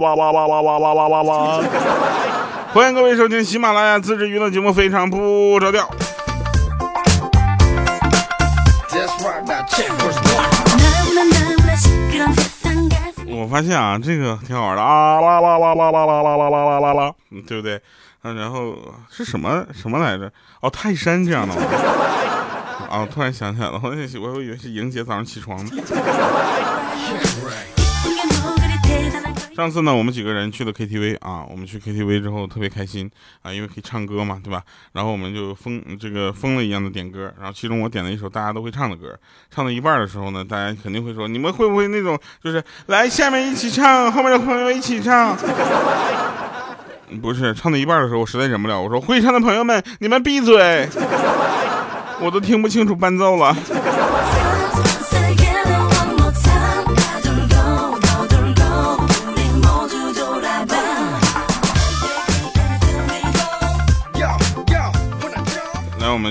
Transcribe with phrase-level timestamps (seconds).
[0.00, 1.62] 叭叭叭叭叭叭叭叭叭叭叭叭叭。
[2.74, 5.84] 欢迎各位收听喜马拉雅自制娱乐节目《非常不着调》。
[13.28, 17.80] 我发现啊，这个挺好玩的啊，啦啦啦啦啦啦啦啦啦啦啦，嗯，对不对？
[18.22, 18.74] 嗯，然后
[19.10, 20.30] 是什么什么来着？
[20.60, 21.62] 哦，泰山这样的吗？
[22.90, 25.70] 啊，突然想起来了，我我以为是莹姐早上起床呢。
[29.56, 33.10] 上次呢，我们几个人去了 KTV 啊，我们去 KTV 之后特别开心
[33.40, 34.62] 啊，因为可以唱歌嘛，对吧？
[34.92, 39.18] 然后我们就疯这个疯了一样的点歌，然后其中我点了一首大家都会唱的歌，
[39.50, 45.34] 唱到一半的时候呢，大家肯定会说，你们会不会那种就是来下面一起唱，后面的朋友一起唱？
[47.22, 50.86] 不是，唱到一半的时候我实在忍不了，我说会唱的朋友们，你们闭嘴，
[52.20, 53.56] 我都听不清楚伴奏了。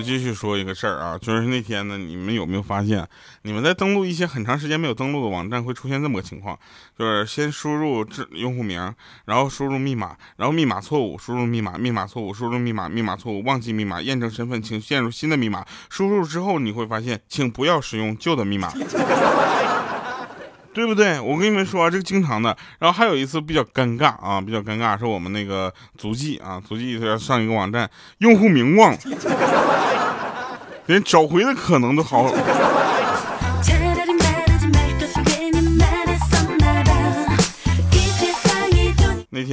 [0.05, 3.05] 继续说一个事儿啊，就是那天呢，你们有没有发现，
[3.41, 6.57] 你们在登录一些很长时间没有登录的网站，会出现这么个情况，
[6.97, 8.93] 就是先输入这用户名，
[9.25, 15.65] 然后输入密码，然后密码错误，输入密码，密码错误，输入密码，密码错误，忘记密码，验证身份，请陷入新的密码。
[15.89, 18.71] 输入之后你会发现，请不要使用旧的密码。
[20.75, 21.17] 对不对？
[21.21, 22.55] 我跟你们说，这个经常的。
[22.79, 28.97] 然后还有一次比较尴尬啊，比较尴尬，是我们那个足迹啊，足迹要上一个网站，用户名忘了，
[30.87, 32.29] 连找回的可能都好。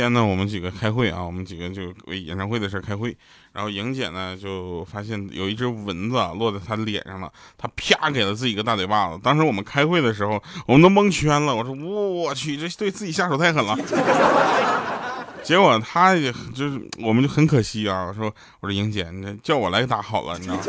[0.03, 3.17] 天呢，我们几个开会啊，我们几个就为演唱会的事开会。
[3.53, 9.21] 然后莹姐呢，就发现有一只蚊子落在她脸上了，她啪给了自己一个大嘴巴子。
[9.23, 11.55] 当时我们开会的时候，我们都蒙圈了。
[11.55, 13.77] 我说我去，这对自己下手太狠了。
[15.45, 18.07] 结果她也就是，我们就很可惜啊。
[18.09, 18.27] 我说
[18.61, 20.63] 我说莹姐，你叫我来打好了，你知道吗？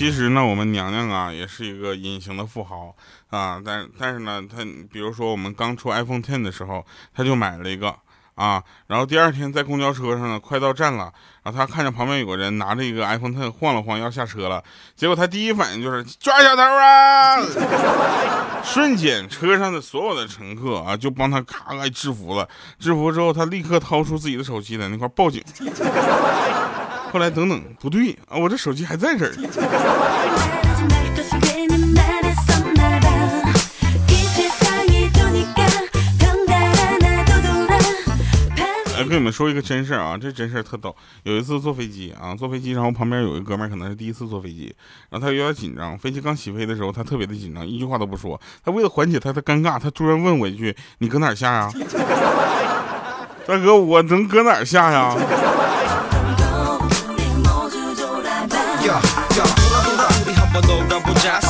[0.00, 2.96] 其实呢，我们娘娘啊，也是一个隐形的富豪
[3.28, 3.60] 啊。
[3.62, 7.94] 但但是呢，她比如说我们刚出 iPhone Ten 的时候，她就买了一个
[8.34, 8.64] 啊。
[8.86, 11.12] 然后第二天在公交车上呢，快到站了，
[11.42, 14.64] 然后她看见旁边有个人拿着一个 iPhone Ten 晃了晃要下车了，
[14.96, 17.36] 结果她第一反应就是抓小偷啊！
[18.64, 22.48] 瞬间车上的所有的乘客啊，就帮她咔咔制服了。
[22.78, 25.44] 制服之后，她立刻掏出自己的手机在那块报警。
[27.12, 29.32] 后来等等，不对啊，我这手机还在这儿。
[38.96, 40.94] 来跟你们说一个真事儿啊，这真事儿特逗。
[41.24, 44.72] 有一次坐飞机啊，坐飞机，然后旁边有一哥们儿，可能是第一次坐飞机，
[45.08, 45.98] 然后他有点紧张。
[45.98, 48.40] 飞机刚起飞的时候，他特别的紧张，一句话都不说。
[48.64, 51.72] 他为了缓解他的尴尬，他突然问我一句：“你搁哪儿下呀？”
[53.48, 55.16] 大哥，我能搁哪儿下呀？
[60.60, 61.49] mandou o Jazz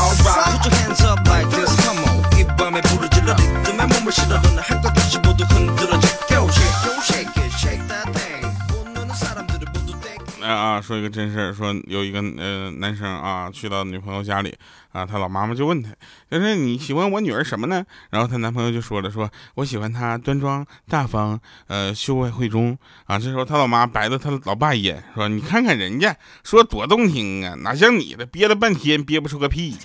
[10.90, 14.52] 说一个真事，说有一个呃男生啊，去到女朋友家里
[14.90, 15.90] 啊，他老妈妈就问他，
[16.28, 17.84] 就是你喜欢我女儿什么呢？
[18.10, 23.16] 然后他男朋友就说了，说我喜欢她端庄大方，呃，秀外慧中啊。
[23.16, 29.76] 这时候他老妈白了他老爸一眼，说你看看人家说多动听啊，哪像你的憋了半天憋不出个屁。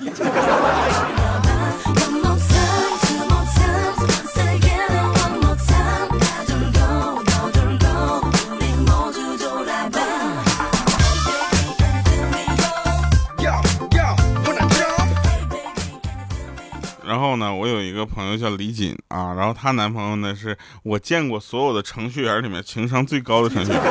[17.53, 23.81] 我有一个朋友叫李锦啊，然后她男朋友呢是我见过所有的程序员里面情商最高的程序员。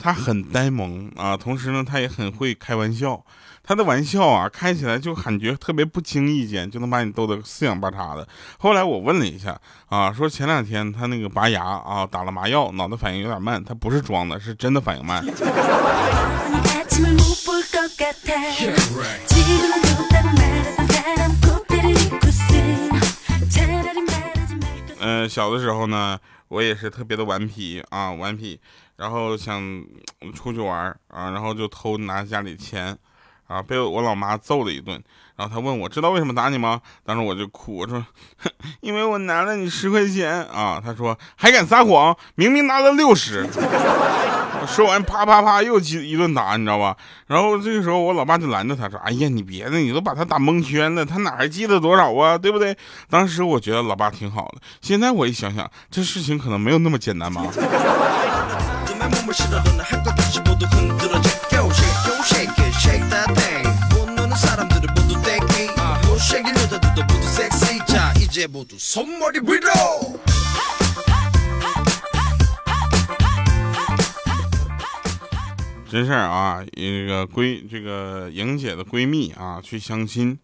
[0.00, 3.20] 他很呆萌啊，同时呢，他也很会开玩笑。
[3.64, 8.26] 他的玩笑啊，开起来就感觉特别不经意间就能把你逗得四仰八叉的。
[8.58, 15.24] 后来我问了一下啊，说前两天他那个拔牙啊，打了麻药，脑袋反应有点慢，他不是装的，是真的反应慢。
[25.00, 28.60] 嗯，小的时候呢，我也是特别的顽皮啊，顽皮，
[28.96, 29.62] 然后想
[30.34, 32.96] 出去玩啊，然后就偷拿家里钱，
[33.48, 35.02] 啊，被我老妈揍了一顿。
[35.36, 36.80] 然后她问我知道为什么打你吗？
[37.04, 38.04] 当时我就哭，我说，
[38.80, 40.80] 因为我拿了你十块钱啊。
[40.84, 43.44] 她说还敢撒谎，明明拿了六十。
[44.66, 46.96] 说完啪啪啪又一一顿打，你知道吧？
[47.28, 52.36] 然后这个时候我老爸就拦着他说：“哎呀，你别的，你都把他打蒙圈了，他哪还记得多少啊？
[52.36, 52.76] 对不对？”
[53.08, 57.44] 当时我觉得老爸挺好的，现在我一想想，这事情可能没有那么简单吧。
[75.90, 80.38] 真事儿啊，一个闺这个莹姐的闺蜜啊去相亲，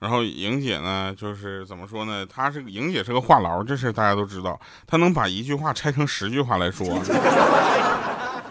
[0.00, 2.26] 然后莹姐呢就是怎么说呢？
[2.26, 7.00] 她是莹姐是个话痨，这事大家都知道，她能把一句话拆成十句话来说。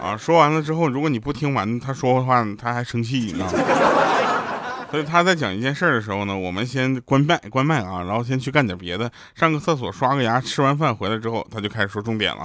[0.02, 0.18] 啊。
[0.18, 3.46] 说完了之后，如果你不听完他说的话，他还生气呢。
[4.90, 12.44] 所以他在讲一件事儿的时候呢，我们先关麦关麦啊，然后先去干点别的，上个厕所，刷个牙，吃完饭回来之后，他就开始说重点了。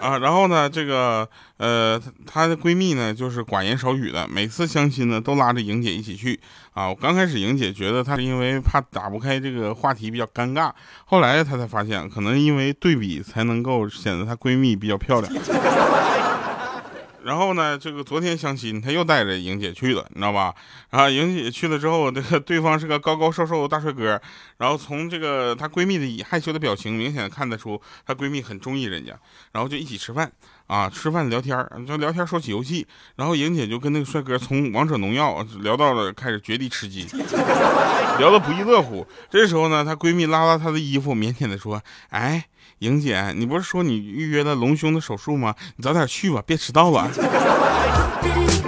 [0.00, 6.38] 啊，然后呢，这个呃，她的闺蜜呢，就是寡言少语的，每次相亲呢，都拉着莹姐一起去。
[6.72, 10.70] 啊，我刚开始莹姐觉得她是因为怕打不开这个话题比较尴尬，
[11.04, 15.32] 后来她才发现，可能因为对比才能够显得她闺蜜比较漂亮。
[17.28, 20.54] 然后呢，这个昨天相亲，他又带着莹姐去了，你知道吧？
[20.88, 24.18] 然后莹姐去了之后，这个对方是个高高瘦瘦的大帅哥。
[24.56, 29.12] 然后从这个她闺蜜的害羞的表情，明显看得出她闺蜜很中意人家。
[29.52, 30.32] 然后就一起吃饭
[30.68, 31.54] 啊，吃饭聊天
[31.86, 32.86] 就聊天说起游戏。
[33.16, 37.06] 然后莹姐就跟那个帅哥从王者荣耀聊到了开始绝地吃鸡，
[38.18, 39.06] 聊得不亦乐乎。
[39.28, 42.46] 这时候呢，她闺蜜拉拉她的衣服，腼腆的说：“哎。”
[42.78, 45.54] 莹姐，你不是说你预约了隆胸的手术吗？
[45.76, 47.10] 你早点去吧，别迟到了。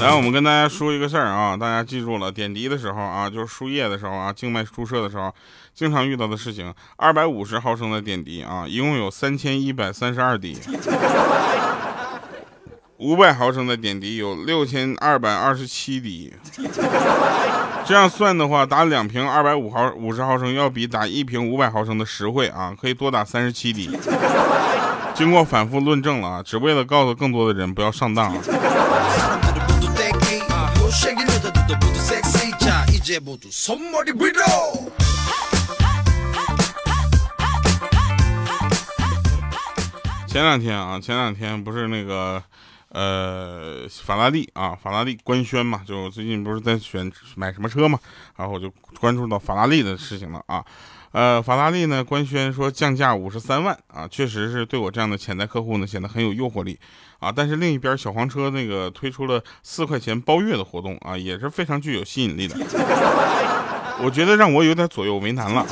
[0.00, 5.34] 来，我们跟大家说一个事儿啊，大家记住了，点滴的时候啊，就是输液的时候啊，静脉注射的时候。
[5.74, 10.56] 经常遇到的事情，二百五十毫升的点滴啊，一共有三千一百三十二滴；
[12.96, 16.32] 五百毫升的点滴有六千二百二十七滴。
[17.86, 23.88] 这样算的话，打两瓶二百五毫五十毫升要比打一瓶五百毫升的实惠啊，可以多打三十七滴。
[25.14, 28.34] 经过反复论证了啊，只为了告诉更多的人不要上当。
[40.26, 42.42] 前两天啊，前两天不是那个，
[42.90, 47.98] 呃，法拉利啊，法拉利官宣嘛，就最近不是在选买什么车嘛，
[48.36, 48.70] 然后我就
[49.00, 50.62] 关注到法拉利的事情了啊，
[51.18, 56.78] 呃，法拉利呢官宣说降价五十三万啊，确实是对我这样的潜在客户呢显得很有诱惑力
[57.18, 62.54] 啊，但是另一边小黄车那个推出了四块钱包月的活动啊，也是非常具有吸引力的，
[64.00, 65.66] 我觉得让我有点左右为难了。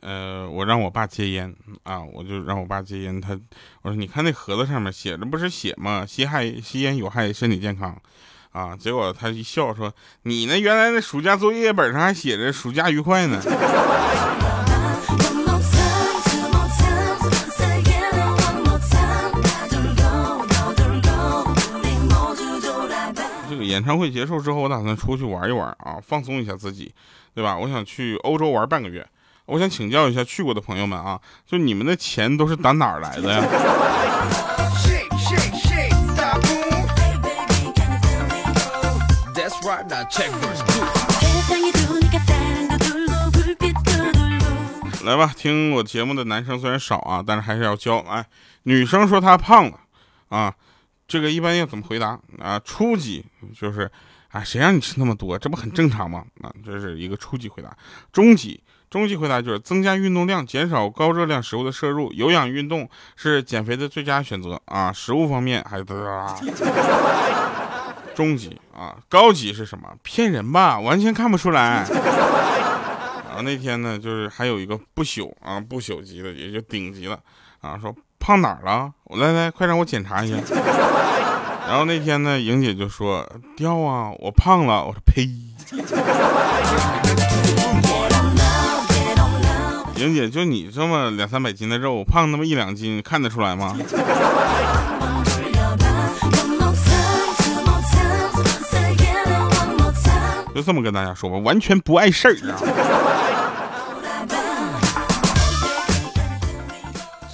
[0.00, 3.20] 呃，我让我爸戒烟啊，我就让我爸戒烟。
[3.20, 3.38] 他
[3.82, 6.04] 我说你看那盒子上面写着不是写吗？
[6.06, 8.00] 吸害吸烟有害身体健康
[8.52, 8.76] 啊。
[8.76, 9.92] 结果他一笑说
[10.22, 13.40] ：“你那原来那暑假作业本上还写着暑假愉快呢。”
[23.66, 26.94] 演唱会结束之后，我打算出去玩一玩啊，放松一下自己。
[27.34, 27.54] 对吧？
[27.54, 29.06] 我想去欧洲玩半个月，
[29.44, 33.44] 我想请教一下去过的朋友们啊，就你们的钱都是打哪儿来的呀？
[45.04, 47.98] 来吧，听我节目的男生虽然少啊，但是还是要教。
[48.08, 48.24] 哎，
[48.62, 49.78] 女生说她胖了
[50.30, 50.54] 啊，
[51.06, 52.60] 这个一般要怎么回答啊？
[52.64, 53.24] 初级
[53.58, 53.90] 就是。
[54.32, 55.38] 啊，谁让你吃那么多？
[55.38, 56.22] 这不很正常吗？
[56.42, 57.74] 啊，这是一个初级回答。
[58.12, 64.92] 中级，中级回答就是增加运动量，减少高热量食物的摄入，有氧运动是减肥的最佳选择啊。
[64.92, 66.36] 食物方面还得。
[68.14, 69.88] 中级啊，高级是什么？
[70.02, 71.86] 骗人吧，完全看不出来。
[73.28, 77.18] 然后那天呢，就是还有一个不朽啊，不朽级的，也就顶级了
[77.60, 77.78] 啊。
[77.78, 77.94] 说
[78.26, 78.90] 胖哪儿了？
[79.04, 80.34] 我来来，快让我检查一下。
[81.68, 83.24] 然后那天呢，莹姐就说
[83.56, 84.84] 掉啊，我胖了。
[84.84, 85.30] 我说呸。
[89.94, 93.76] 莹姐，就你这么两三百斤的肉，胖那么一两斤，看得出来吗？
[100.52, 102.58] 就这么跟大家说吧，完全不碍事儿啊。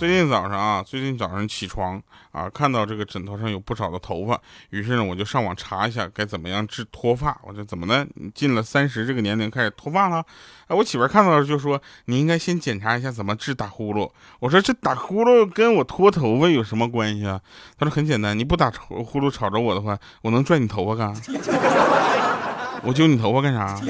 [0.03, 4.37] 最近早上啊，最近早上起床啊，看到这个枕头上有不少的头发，
[4.71, 7.41] 于是呢，我就上网查一下该怎么样治脱发。
[7.45, 8.05] 我说怎么的？
[8.35, 10.17] 进了三十这个年龄开始脱发了？
[10.67, 14.11] 哎，我媳妇看到了就说你应该先检查一下怎么治打呼噜。
[14.41, 17.41] 我说这打呼噜跟我脱头发有什么关系啊？
[17.79, 21.15] 她说很简单，你不打呼噜吵着我的话，我能拽你头发干？
[22.83, 23.81] 我揪你头发干啥？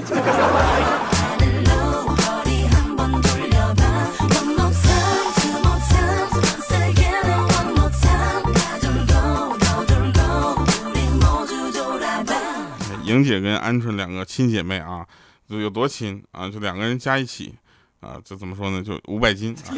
[13.13, 15.07] 莹姐跟鹌鹑两个亲姐妹啊，
[15.49, 16.49] 就有多亲啊？
[16.49, 17.55] 就两个人加一起
[18.01, 18.83] 啊，这怎么说呢？
[18.83, 19.77] 就五百斤啊。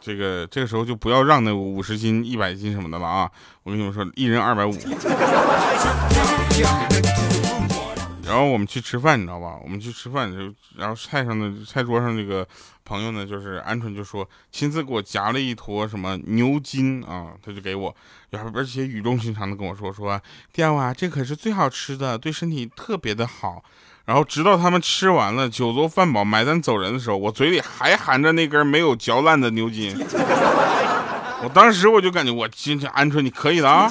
[0.00, 3.30] 这个这个时候就不要让那五十斤、一百斤什么的了啊！
[3.62, 4.72] 我跟你们说，一人二百五。
[8.24, 9.58] 然后我们去吃饭，你知道吧？
[9.62, 12.46] 我们去吃饭，就然后菜上的菜桌上这个
[12.84, 17.94] 朋友呢，就是鹌鹑就说亲自给我夹了一坨什么牛筋啊，他就给我，
[18.30, 20.20] 然后而且语重心长的跟我说说，
[20.52, 23.62] 掉啊，这可是最好吃的，对身体特别的好。
[24.06, 29.96] 然后直到他们吃完了，酒足饭饱，买单走人的时候，我嘴里还含着那根没有嚼烂的牛筋。
[31.42, 33.90] 我当时我就感觉我今天鹌鹑你可以的啊。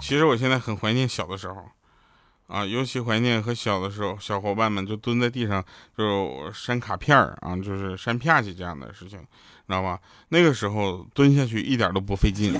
[0.00, 1.64] 其实我现在很怀念小的时候，
[2.46, 5.64] 啊，尤其怀念和小的时候，小伙伴们就蹲在地上
[5.96, 9.26] 就扇卡片儿啊，就是删片去这样的事情，知
[9.68, 9.98] 道吧？
[10.28, 12.52] 那个时候蹲下去一点都不费劲。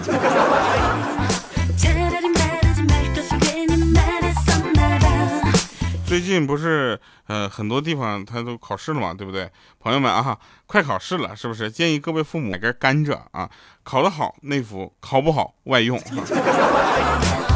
[6.13, 9.51] 最近不是呃很多地方他都考试了嘛，对不对？
[9.81, 11.71] 朋友们啊，快考试了，是不是？
[11.71, 13.49] 建议各位父母买根甘蔗啊，
[13.83, 15.99] 考得好内服，考不好外用。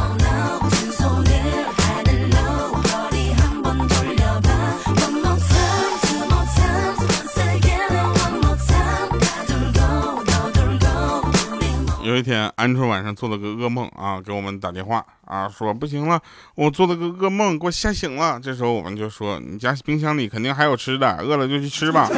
[12.16, 16.18] 有一天，鹌鹑晚上做了个噩梦啊，给我们打电话啊，说不行了，
[16.54, 18.40] 我做了个噩梦，给我吓醒了。
[18.42, 22.08] 这时候我们就说，你家冰箱里肯定还有吃的，饿了就去吃吧。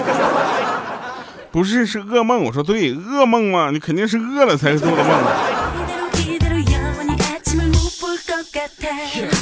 [1.50, 2.44] 不是，是噩梦。
[2.44, 5.08] 我说对，噩梦嘛，你肯定是饿了才做的梦。
[9.18, 9.37] 我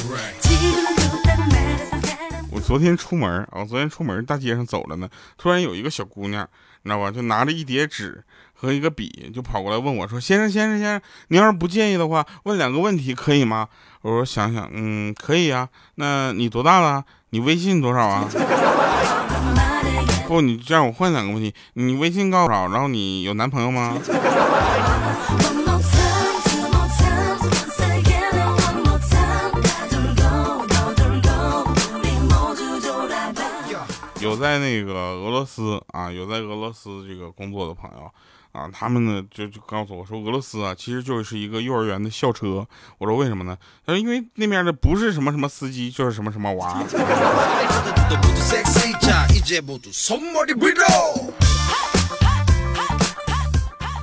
[2.67, 6.45] 昨天出门啊，昨天出门大街上走了呢，突然有一个小姑娘，
[6.83, 8.21] 你知道吧，就拿着一叠纸。
[8.53, 13.69] 和一个笔就跑过来问我说：“先生，先生，先生，你要是不介意的话，问两个问题可以吗？”
[14.01, 15.69] 我说：“想想，嗯，可以啊。
[15.95, 17.05] 那你多大了？
[17.29, 18.27] 你微信多少啊？”
[20.27, 22.67] 不，你这样我换两个问题，你微信多少？
[22.67, 23.97] 然后你有男朋友吗？
[34.27, 38.11] 有在那个俄罗斯啊，有在俄罗斯这个工作的朋友。
[38.53, 42.67] 啊，他们呢就就告诉我说，俄罗斯啊，其实就是一个幼儿园的校车。
[42.97, 43.55] 我说为什么呢？
[43.85, 46.81] 他说因为那边的不是什么什么司机，就是什么什么娃。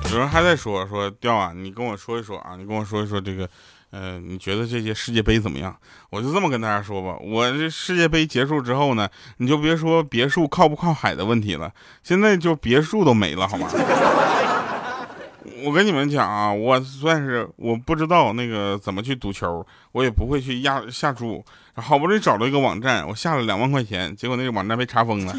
[0.09, 3.49] 有人还在说说调啊，你跟我说一说啊，你跟我说一说这个，
[3.95, 5.73] 呃，你觉得这届世界杯怎么样？
[6.09, 11.71] 我就这么跟大家说吧，我这世界杯结束之后呢，你就别说别墅靠不靠海的问题了，
[12.03, 13.69] 现在就别墅都没了，好吗？
[15.63, 21.41] 我跟你们讲啊，我算是我不知道那个怎么去赌球，我也不会去压下注。
[21.75, 25.33] 好不容易找到一个网站，我下了两万块钱，结果那个网站被查封了。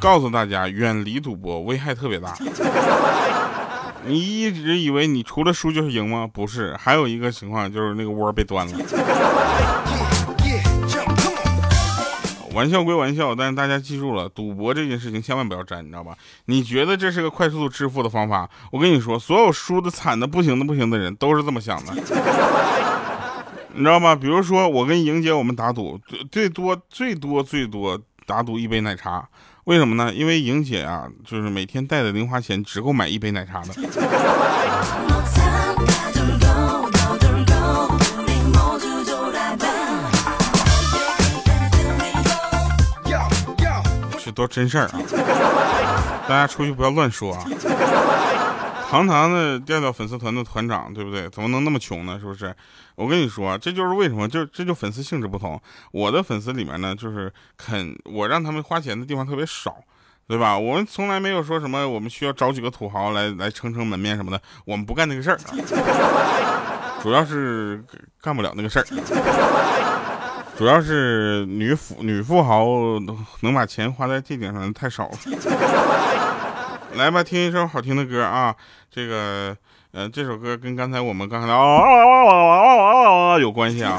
[0.00, 2.34] 告诉大家，远离赌博，危害特别大。
[4.04, 6.28] 你一直以为你除了输就是赢吗？
[6.32, 8.78] 不是，还有一个情况就是那个窝被端了。
[12.52, 16.14] 玩笑归玩笑，但是大家记住了，赌博这件事情千万不要沾，你知道吧？
[16.44, 18.50] 你觉得这是个快速致富的方法？
[18.70, 21.94] 我跟你说，所有输的惨的不行的不行的人都是这么想的，
[23.72, 24.14] 你知道吗？
[24.14, 29.26] 比如说我跟莹姐我们打赌，最最多最多最多打赌一杯奶茶
[29.64, 30.12] 为什么呢？
[30.12, 33.68] 因为莹姐啊，就是每天带的零花钱只够买一杯奶茶的。
[44.24, 44.98] 这都真事儿啊！
[46.28, 47.44] 大家出去不要乱说啊！
[48.92, 51.26] 堂堂的调调粉丝团的团长，对不对？
[51.30, 52.18] 怎么能那么穷呢？
[52.20, 52.54] 是不是？
[52.94, 55.58] 我跟你说，这就是为什么，就这就粉丝性质不同。
[55.92, 59.78] 我的粉丝里面呢，就是肯我让他们花钱的地方特别少，
[60.28, 60.58] 对吧？
[60.58, 65.38] 我们从来没有说什么我们需要找几个土豪来来撑撑门面什么的，我们不干那个事儿，
[67.02, 67.82] 主要是
[68.20, 68.84] 干不了那个事儿，
[70.58, 72.66] 主要是女富女富豪
[73.40, 75.18] 能把钱花在这点上太少了。
[76.94, 78.54] 来吧，听一首好听的歌啊！
[78.90, 79.56] 这个，
[79.92, 83.98] 呃，这首歌跟刚才我们刚才的啊有关系啊。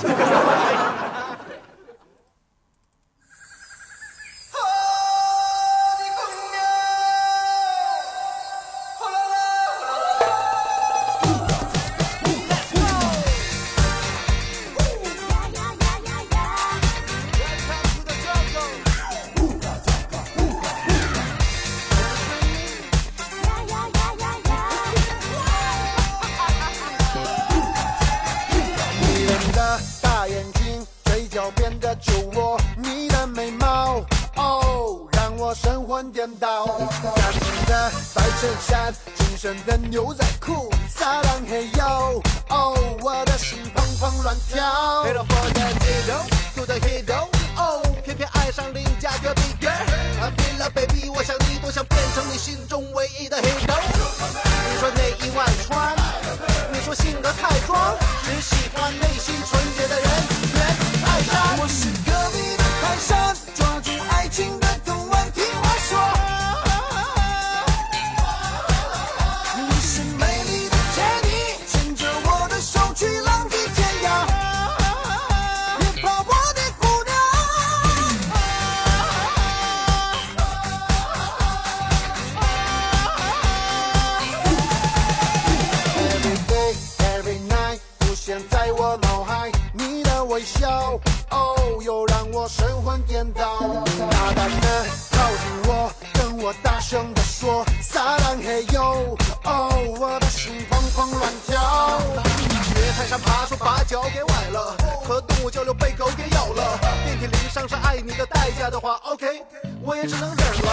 [108.70, 109.44] 的话，OK，
[109.82, 110.72] 我也只能忍了。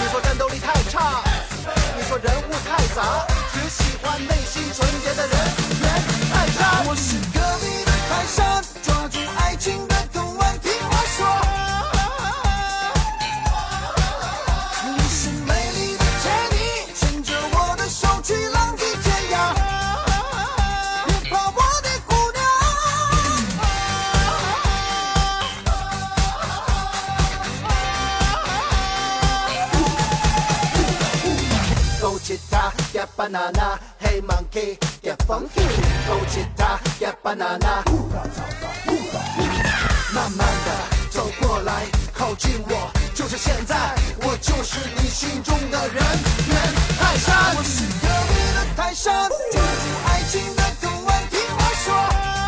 [0.00, 1.22] 你说战斗力太差，
[1.96, 5.36] 你说人物太杂，只喜欢内心纯洁的人，
[5.82, 5.90] 人
[6.32, 6.82] 太差。
[6.88, 9.94] 我是隔壁的泰山，抓住爱情的
[33.26, 35.66] banana, hey monkey, get funky.
[36.06, 36.46] 勾起
[37.00, 37.82] ，get banana。
[40.14, 40.70] 慢慢的
[41.10, 41.72] 走过来，
[42.14, 43.76] 靠近我，就是现在，
[44.22, 46.04] 我就是你心中的人
[46.48, 46.56] 猿
[47.00, 47.56] 泰山。
[47.56, 49.28] 我是隔壁的泰山，
[50.06, 52.45] 爱情的港湾，听我说。